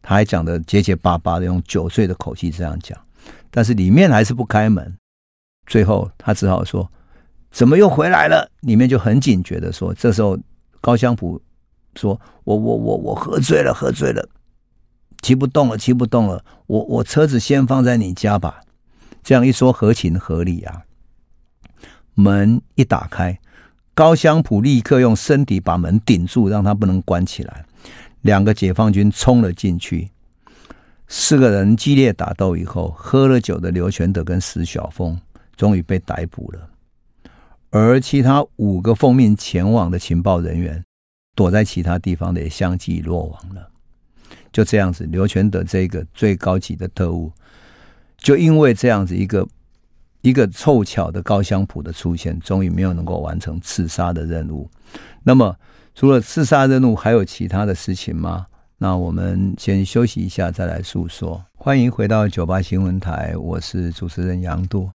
[0.00, 2.98] 他还讲的结结巴巴的，用酒醉的口气这样讲，
[3.50, 4.96] 但是里面还是不开门。
[5.66, 6.90] 最后他只好说
[7.52, 10.38] ：“怎么又回来了？”里面就很警觉的说：“这时候
[10.80, 11.40] 高香普
[11.94, 14.26] 说：‘我我我我喝醉了，喝醉了，
[15.20, 16.42] 骑不动了，骑不动了。
[16.66, 18.62] 我我车子先放在你家吧。’
[19.22, 20.84] 这样一说合情合理啊。
[22.14, 23.38] 门一打开。”
[23.94, 27.66] 高香普立刻用身体把门顶住，让他不能关起来。
[28.22, 30.10] 两个解放军冲了进去，
[31.08, 35.20] 四个人激烈打斗以后，喝了酒的刘全德跟石晓峰
[35.56, 36.70] 终于被逮捕了，
[37.70, 40.82] 而其他五个奉命前往的情报人员，
[41.34, 43.68] 躲在其他地方的也相继落网了。
[44.52, 47.30] 就这样子，刘全德这个最高级的特务，
[48.16, 49.46] 就因为这样子一个。
[50.22, 54.70] 一个凑巧的高香普的出现，终于没有能够完成刺杀的任务。
[55.24, 55.56] 那么，
[55.94, 58.46] 除了刺杀任务，还有其他的事情吗？
[58.78, 61.44] 那我们先休息一下，再来诉说。
[61.54, 64.90] 欢迎回到九八新闻台，我是主持人杨多。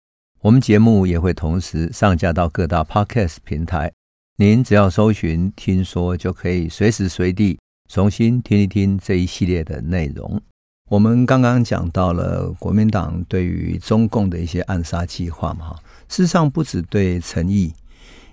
[0.42, 3.92] 我们节目也会同时上架到各大 Podcast 平台，
[4.38, 7.58] 您只要搜寻“听说”，就可以随时随地
[7.88, 10.42] 重新听一听这一系列的内容。
[10.90, 15.76] 我们刚刚讲到了国民党对于中共的一些暗杀计划嘛，哈，
[16.10, 17.74] 事实上不止对陈毅，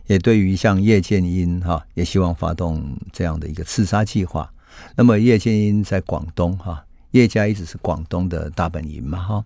[0.08, 4.52] 也对于像叶剑英哈，也希望发动这样的一个刺杀计划。
[4.96, 9.44] 那么叶剑英在广东哈，叶家一直是广东的大本营嘛，哈。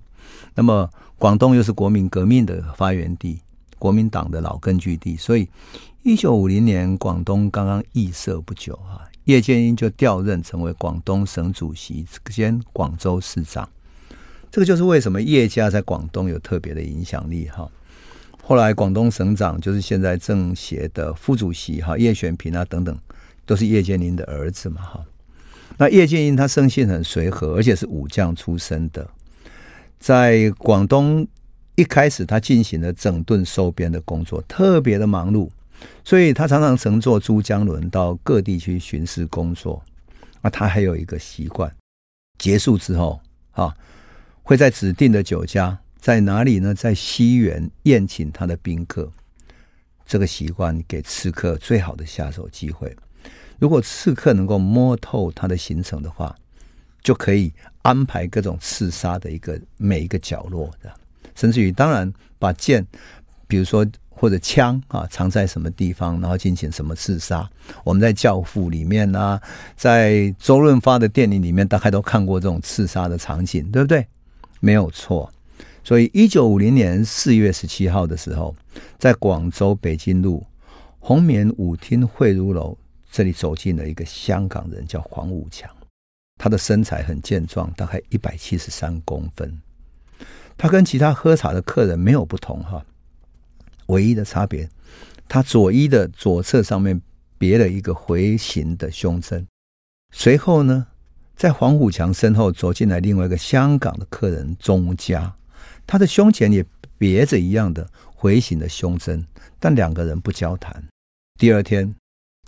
[0.55, 0.89] 那么
[1.19, 3.39] 广东又是国民革命的发源地，
[3.79, 5.47] 国民党的老根据地，所以
[6.03, 13.69] 一九五零年广东刚刚易设不久啊，叶剑英就调任成为广东省主席兼广州市长。
[14.51, 17.71] 这个就是为什么叶家在广东有特别的影响力哈。
[18.43, 22.97] 后来广东省长就是现在政协的副主席哈，叶选平啊等等，
[23.47, 25.05] 都是叶剑英的儿子嘛哈。
[25.79, 29.09] 那叶剑英他生性很随和，而且是武将出身的，
[29.99, 31.27] 在广东。
[31.77, 35.49] 一开始，他进行了整顿收编的工作，特别的忙碌，
[36.05, 39.83] 所以他常常乘坐珠江轮到各地去巡视工作。
[40.43, 41.75] 啊，他还有一个习惯，
[42.39, 43.21] 结束之后
[43.53, 43.75] 啊，
[44.43, 46.75] 会在指定的酒家，在哪里呢？
[46.75, 49.11] 在西园宴请他的宾客。
[50.07, 52.95] 这个习惯给刺客最好的下手机会。
[53.59, 56.37] 如果刺客能够摸透他的行程的话，
[57.03, 57.51] 就可以
[57.81, 60.93] 安排各种刺杀的一个每一个角落的。
[61.35, 62.87] 甚至于，当然把剑，
[63.49, 67.49] 比如说或者枪啊，藏在什么地方，然后进行什么刺杀。
[67.83, 69.41] 我们在《教父》里面啊，
[69.77, 74.07] 在周润发的电影里面，大概都看过这种刺杀的场景，对不对？
[74.61, 75.31] 没有错。
[75.83, 78.55] 所以，一九五零年四月十七号的时候，
[78.99, 80.43] 在广州北京路
[80.99, 82.79] 红棉舞厅汇如楼
[83.13, 85.69] 这里走进了一个香港人，叫黄武强。
[86.39, 89.61] 他的身材很健壮，大概一百七十三公分。
[90.57, 92.83] 他跟其他喝茶的客人没有不同哈，
[93.87, 94.69] 唯一的差别，
[95.29, 97.01] 他左衣的左侧上面
[97.39, 99.47] 别了一个回形的胸针。
[100.13, 100.87] 随后呢，
[101.35, 105.35] 在黄虎强身后走进来另外一个香港的客人钟家，
[105.87, 106.65] 他的胸前也
[106.97, 109.27] 别着一样的回形的胸针，
[109.59, 110.85] 但两个人不交谈。
[111.39, 111.95] 第二天，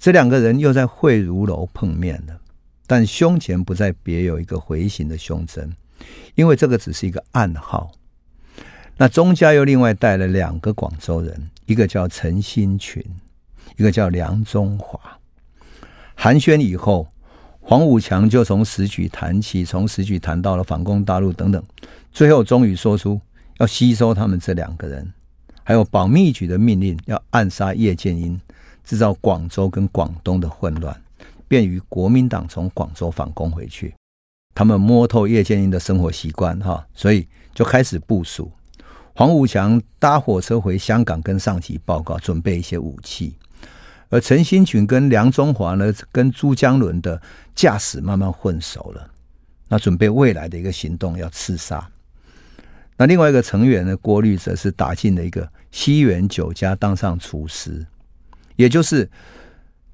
[0.00, 2.40] 这两个人又在汇如楼碰面了，
[2.86, 5.74] 但胸前不再别有一个回形的胸针。
[6.34, 7.90] 因为这个只是一个暗号。
[8.98, 13.04] 那钟家又另外带了两个广州人，一个叫陈新群，
[13.76, 14.98] 一个叫梁中华。
[16.14, 17.06] 寒暄以后，
[17.60, 21.62] 黄武强就从时局谈起，从时局谈到了反攻大陆等等，
[22.10, 23.20] 最后终于说出
[23.58, 25.12] 要吸收他们这两个人，
[25.62, 28.40] 还有保密局的命令，要暗杀叶剑英，
[28.82, 30.98] 制造广州跟广东的混乱，
[31.46, 33.94] 便于国民党从广州反攻回去。
[34.54, 38.50] 他们摸透叶剑英的生活习惯，哈，所以就开始部署。
[39.18, 43.34] 黄武强搭火车回香港，跟上级报告，准备一些武器。
[44.10, 47.18] 而陈新群跟梁中华呢，跟珠江伦的
[47.54, 49.10] 驾驶慢慢混熟了，
[49.68, 51.88] 那准备未来的一个行动，要刺杀。
[52.98, 57.86] 那另外一个成员呢，郭律则是打进了一个西园酒家，当上厨师，
[58.56, 59.08] 也就是。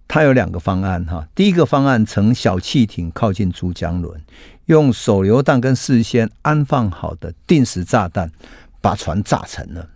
[0.09, 4.21] 他有两个方案哈，第一个方案乘小汽艇靠近珠江轮，
[4.67, 8.31] 用手榴弹跟事先安放好的定时炸弹
[8.83, 9.89] 把船炸沉了。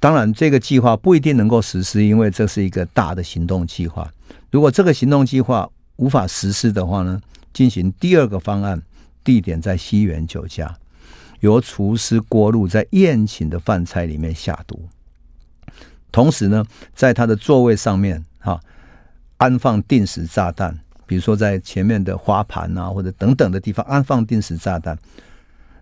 [0.00, 4.10] 当然，这个计划不一定能够实施，因为这是一个大的行动计划。
[4.50, 7.20] 如果这个行动计划无法实施的话呢，
[7.52, 8.80] 进行第二个方案，
[9.22, 10.74] 地点在西园酒家，
[11.40, 14.88] 由厨师郭路在宴请的饭菜里面下毒，
[16.10, 16.64] 同时呢，
[16.94, 18.60] 在他的座位上面哈。
[19.38, 24.96] 安放定时炸弹，比如说在前面的花盘啊，或者等等的地方安放定时炸弹。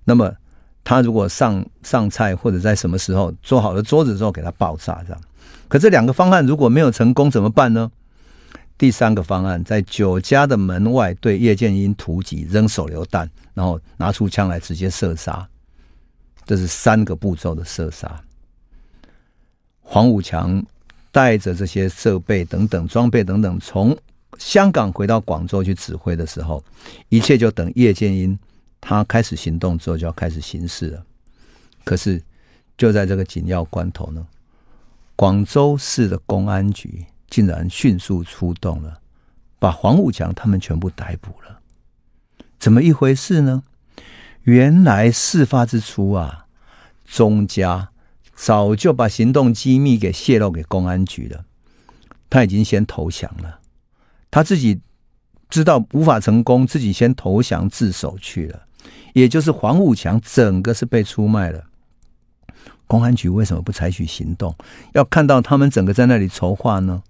[0.05, 0.35] 那么
[0.83, 5.23] 他如果上上菜或者在什么时候做好了桌子之后给他爆炸，这样。
[5.69, 7.91] 可这两个方案如果没有成功怎么办呢？
[8.77, 15.47] 第三个方案，在酒家的门外对叶剑英突击，扔手榴弹，然后拿出枪来直接射杀。
[16.47, 18.21] 这是三个步骤的射杀。
[19.81, 20.65] 黄武强。
[21.13, 23.99] 带着这些设备等等装备等等，从
[24.39, 26.63] 香港回到广州去指挥的时候，
[27.09, 28.39] 一切就等叶剑英
[28.81, 31.05] 他开始行动之后就要开始行事了。
[31.85, 32.23] 可是
[32.77, 34.27] 就在这个紧要关头呢，
[35.17, 39.01] 广州市的公安局竟然迅速出动了，
[39.59, 41.61] 把黄武强他们全部逮捕了。
[42.59, 43.63] 怎么一回事呢？
[44.43, 46.47] 原来事发之初啊，
[47.05, 47.91] 钟家。
[48.43, 51.45] 早就把行动机密给泄露给公安局了，
[52.31, 53.61] 他已经先投降了，
[54.31, 54.81] 他自己
[55.51, 58.63] 知道无法成功，自己先投降自首去了，
[59.13, 61.65] 也就是黄武强整个是被出卖了。
[62.87, 64.55] 公安局为什么不采取行动？
[64.95, 67.03] 要看到他们整个在那里筹划呢？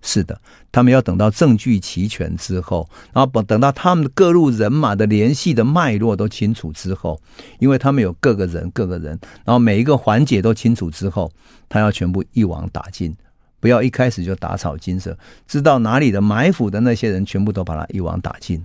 [0.00, 0.40] 是的，
[0.70, 7.20] 他们要等到证据齐全之后，然后等到他们各路人马的联系的脉络都清楚之后，
[7.58, 11.30] 因为他们有各个人、各个人，然后每一个环节都清楚之后，
[11.68, 13.14] 他要全部一网打尽，
[13.58, 18.64] 不要一开始就打草惊蛇，知道哪里的埋伏的那些人，全部都把他一网打尽。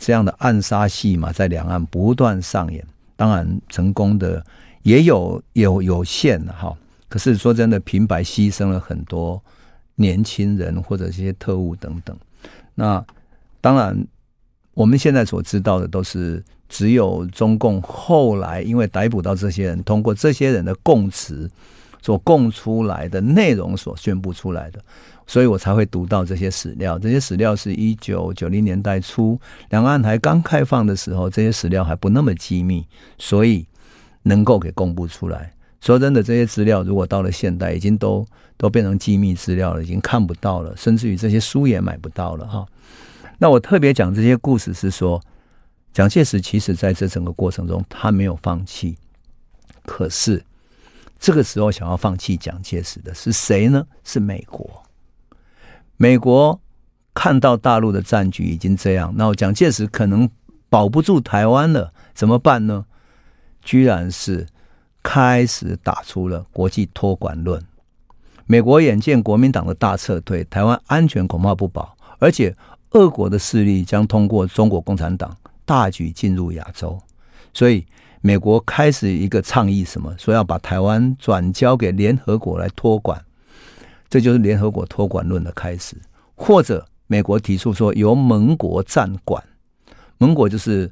[0.00, 2.82] 这样的暗杀戏码在两岸不断上演，
[3.16, 4.42] 当然成功的
[4.82, 6.74] 也有有有限的哈。
[7.06, 9.40] 可是说真的，平白牺牲了很多
[9.96, 12.16] 年轻人或者这些特务等等。
[12.74, 13.04] 那
[13.60, 14.06] 当然，
[14.72, 21.50] 我们现在所知道的都是只有中共后来因为逮捕到这些人，通过这些人的供词
[22.00, 24.82] 所供出来的内容所宣布出来的。
[25.30, 32.84] 所以我才会读到这些史料，这些史料是一九九零年代初两岸还刚开放的时候，这些史料还不那么机密，
[33.16, 33.64] 所以
[34.24, 35.52] 能够给公布出来。
[35.80, 38.26] 说真的，这些资料如果到了现代，已经都
[38.56, 42.66] 都变成机密资料了，已经看不到了，甚至于这些书也买不到了哈。
[43.38, 45.22] 那我特别讲这些故事是说，
[45.92, 48.98] 蒋介石其实在这整个过程中他没有放弃，
[49.86, 50.42] 可是
[51.20, 53.86] 这个时候想要放弃蒋介石的是谁呢？
[54.02, 54.68] 是美国。
[56.02, 56.58] 美国
[57.12, 60.26] 看到大陆的战局已经这样，那蒋介石可能
[60.70, 62.86] 保不住台湾了，怎么办呢？
[63.60, 64.46] 居然是
[65.02, 67.62] 开始打出了国际托管论。
[68.46, 72.56] 美国眼见国民党的大撤退，台湾安全恐怕不保，而且
[72.92, 75.36] 俄国的势力将通过中国共产党
[75.66, 76.98] 大举进入亚洲，
[77.52, 77.84] 所以
[78.22, 80.16] 美国开始一个倡议，什么？
[80.16, 83.22] 说要把台湾转交给联合国来托管。
[84.10, 85.96] 这就是联合国托管论的开始，
[86.34, 89.42] 或者美国提出说由盟国暂管，
[90.18, 90.90] 盟国就是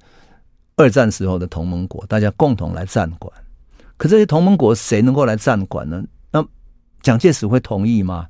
[0.76, 3.32] 二战时候的同盟国，大家共同来暂管。
[3.96, 6.04] 可这些同盟国谁能够来暂管呢？
[6.30, 6.46] 那
[7.02, 8.28] 蒋介石会同意吗？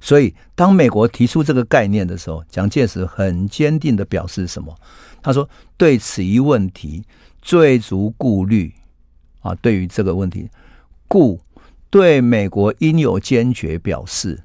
[0.00, 4.76] 所以当美国提出这个概念的时候，蒋介石很坚定的表示什么？
[5.22, 5.48] 他说
[5.78, 7.04] ：“对此一问题，
[7.40, 8.74] 最足顾虑
[9.42, 10.50] 啊，对于这个问题，
[11.06, 11.40] 故。”
[11.90, 14.40] 对美国应有坚决表示，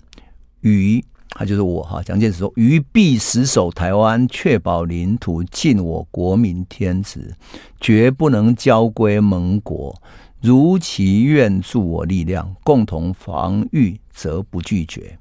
[0.62, 7.36] 于他就是我哈，蒋介石说：“于必死守台湾，确保领土，尽我国民天职，
[7.80, 9.96] 绝不能交归盟国。
[10.42, 15.20] 如其愿助我力量，共同防御，则不拒绝。”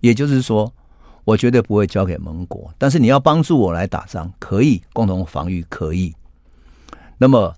[0.00, 0.72] 也就是说，
[1.24, 6.14] 我绝对不会交给盟国，但是你要帮助我来打仗，可以共同防御，可以。
[7.18, 7.54] 那么。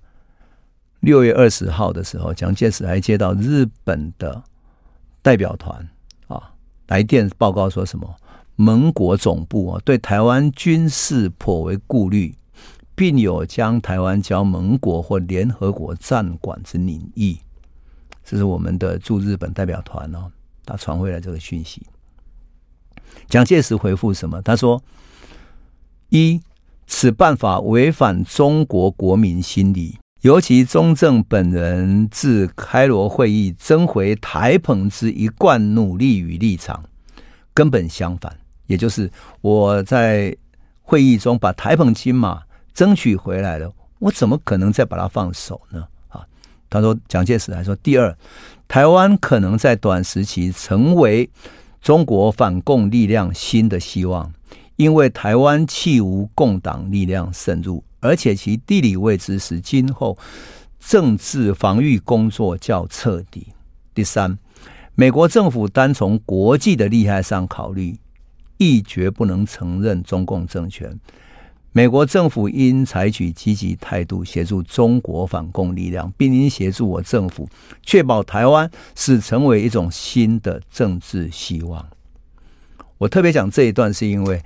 [1.06, 4.42] 六月二十号的时候，蒋介石还接到日本的
[5.22, 5.88] 代表团
[6.26, 6.52] 啊
[6.88, 8.12] 来电报告，说什么
[8.56, 12.34] 盟国总部啊对台湾军事颇为顾虑，
[12.96, 17.38] 并有将台湾交盟国或联合国暂管之拟意。
[18.24, 20.28] 这是我们的驻日本代表团哦，
[20.64, 21.86] 他传回来这个讯息。
[23.28, 24.42] 蒋介石回复什么？
[24.42, 24.82] 他说：
[26.08, 26.40] 一，
[26.88, 29.98] 此办法违反中国国民心理。
[30.26, 36.82] 尤其中正本人自开罗会议争回台澎之一贯努力与立场，
[37.54, 38.36] 根本相反。
[38.66, 39.08] 也就是
[39.40, 40.36] 我在
[40.82, 42.42] 会议中把台澎金马
[42.74, 45.86] 争取回来了，我怎么可能再把它放手呢？
[46.08, 46.26] 啊，
[46.68, 48.12] 他说，蒋介石还说，第二，
[48.66, 51.30] 台湾可能在短时期成为
[51.80, 54.32] 中国反共力量新的希望，
[54.74, 57.84] 因为台湾弃无共党力量渗入。
[58.00, 60.16] 而且其地理位置使今后
[60.78, 63.48] 政治防御工作较彻底。
[63.94, 64.38] 第三，
[64.94, 67.96] 美国政府单从国际的利害上考虑，
[68.58, 71.00] 亦绝不能承认中共政权。
[71.72, 77.48] 美国政府应采取积极态度，协助中国反共力量，并应协助我政府
[77.82, 81.86] 确保台湾是成为一种新的政治希望。
[82.98, 84.42] 我特别讲这一段，是因为。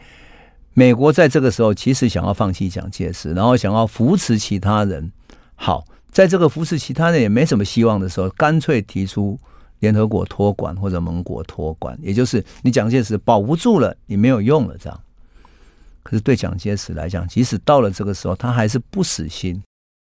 [0.72, 5.10] 美国在这个时候其实想要放弃蒋介石，然后想要扶持其他人。
[5.56, 9.38] 好，在这个扶持其他人也没什么希望的时候，干脆提出
[9.80, 15.00] 联合国托管或者盟国托管，也就是你蒋介石保不住了，你没有用了这样。
[16.02, 19.60] 可是对蒋介石来讲，即使到了这个时候，他还是不死心。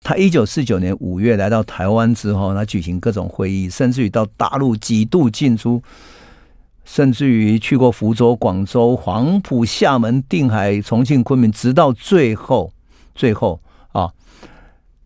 [0.05, 5.83] 他一九四九年五月来到台湾之后，他举行各种会议，甚至于到大陆几度进出。
[6.91, 12.73] 甚至于去过福州、广州、黄埔、厦门、定海、重庆、昆明，直到最后，
[13.15, 13.61] 最后
[13.93, 14.11] 啊，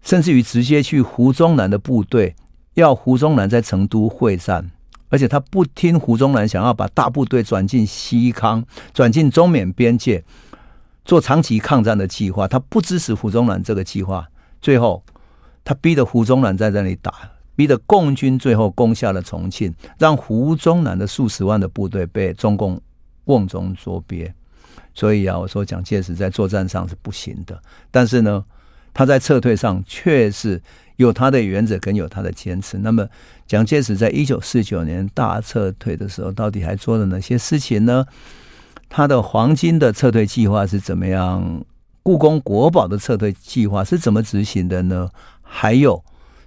[0.01, 2.37] 甚至于直接去胡宗南的部队，
[2.75, 4.71] 要胡宗南在成都会战，
[5.09, 8.65] 而且他不听胡宗南想要把大部队转进西康、
[8.95, 10.23] 转进中缅边界
[11.05, 14.29] 做长期抗战的计划，他不支持胡宗南这个计划。
[14.61, 15.03] 最后，
[15.65, 17.13] 他逼得胡宗南在那里打。
[17.55, 22.81] 逼得共军最后攻下了重庆，让胡宗南的数十万的部队被中共
[23.25, 24.33] 瓮中捉鳖。
[24.95, 28.45] 所以啊，我说蒋介石在作战上是不行的，但是呢，
[28.93, 30.61] 他在撤退上却是
[30.97, 32.79] 有他的原则跟有他的坚持。
[32.79, 33.07] 那么，
[33.47, 38.05] 蒋介石在一九四九年大撤退的时候，到底还做了哪些事情呢？
[38.89, 41.65] 他的黄金的撤退计划是怎么样？
[42.03, 45.11] 故宫国宝的撤退计划是怎么执行的呢？
[45.43, 46.05] 还有。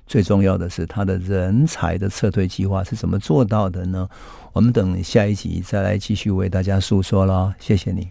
[0.07, 4.07] 最重要的是，他的人才的撤退计划是怎么做到的呢？
[4.53, 7.53] 我们等下一集再来继续为大家诉说了。
[7.59, 8.03] 谢谢你。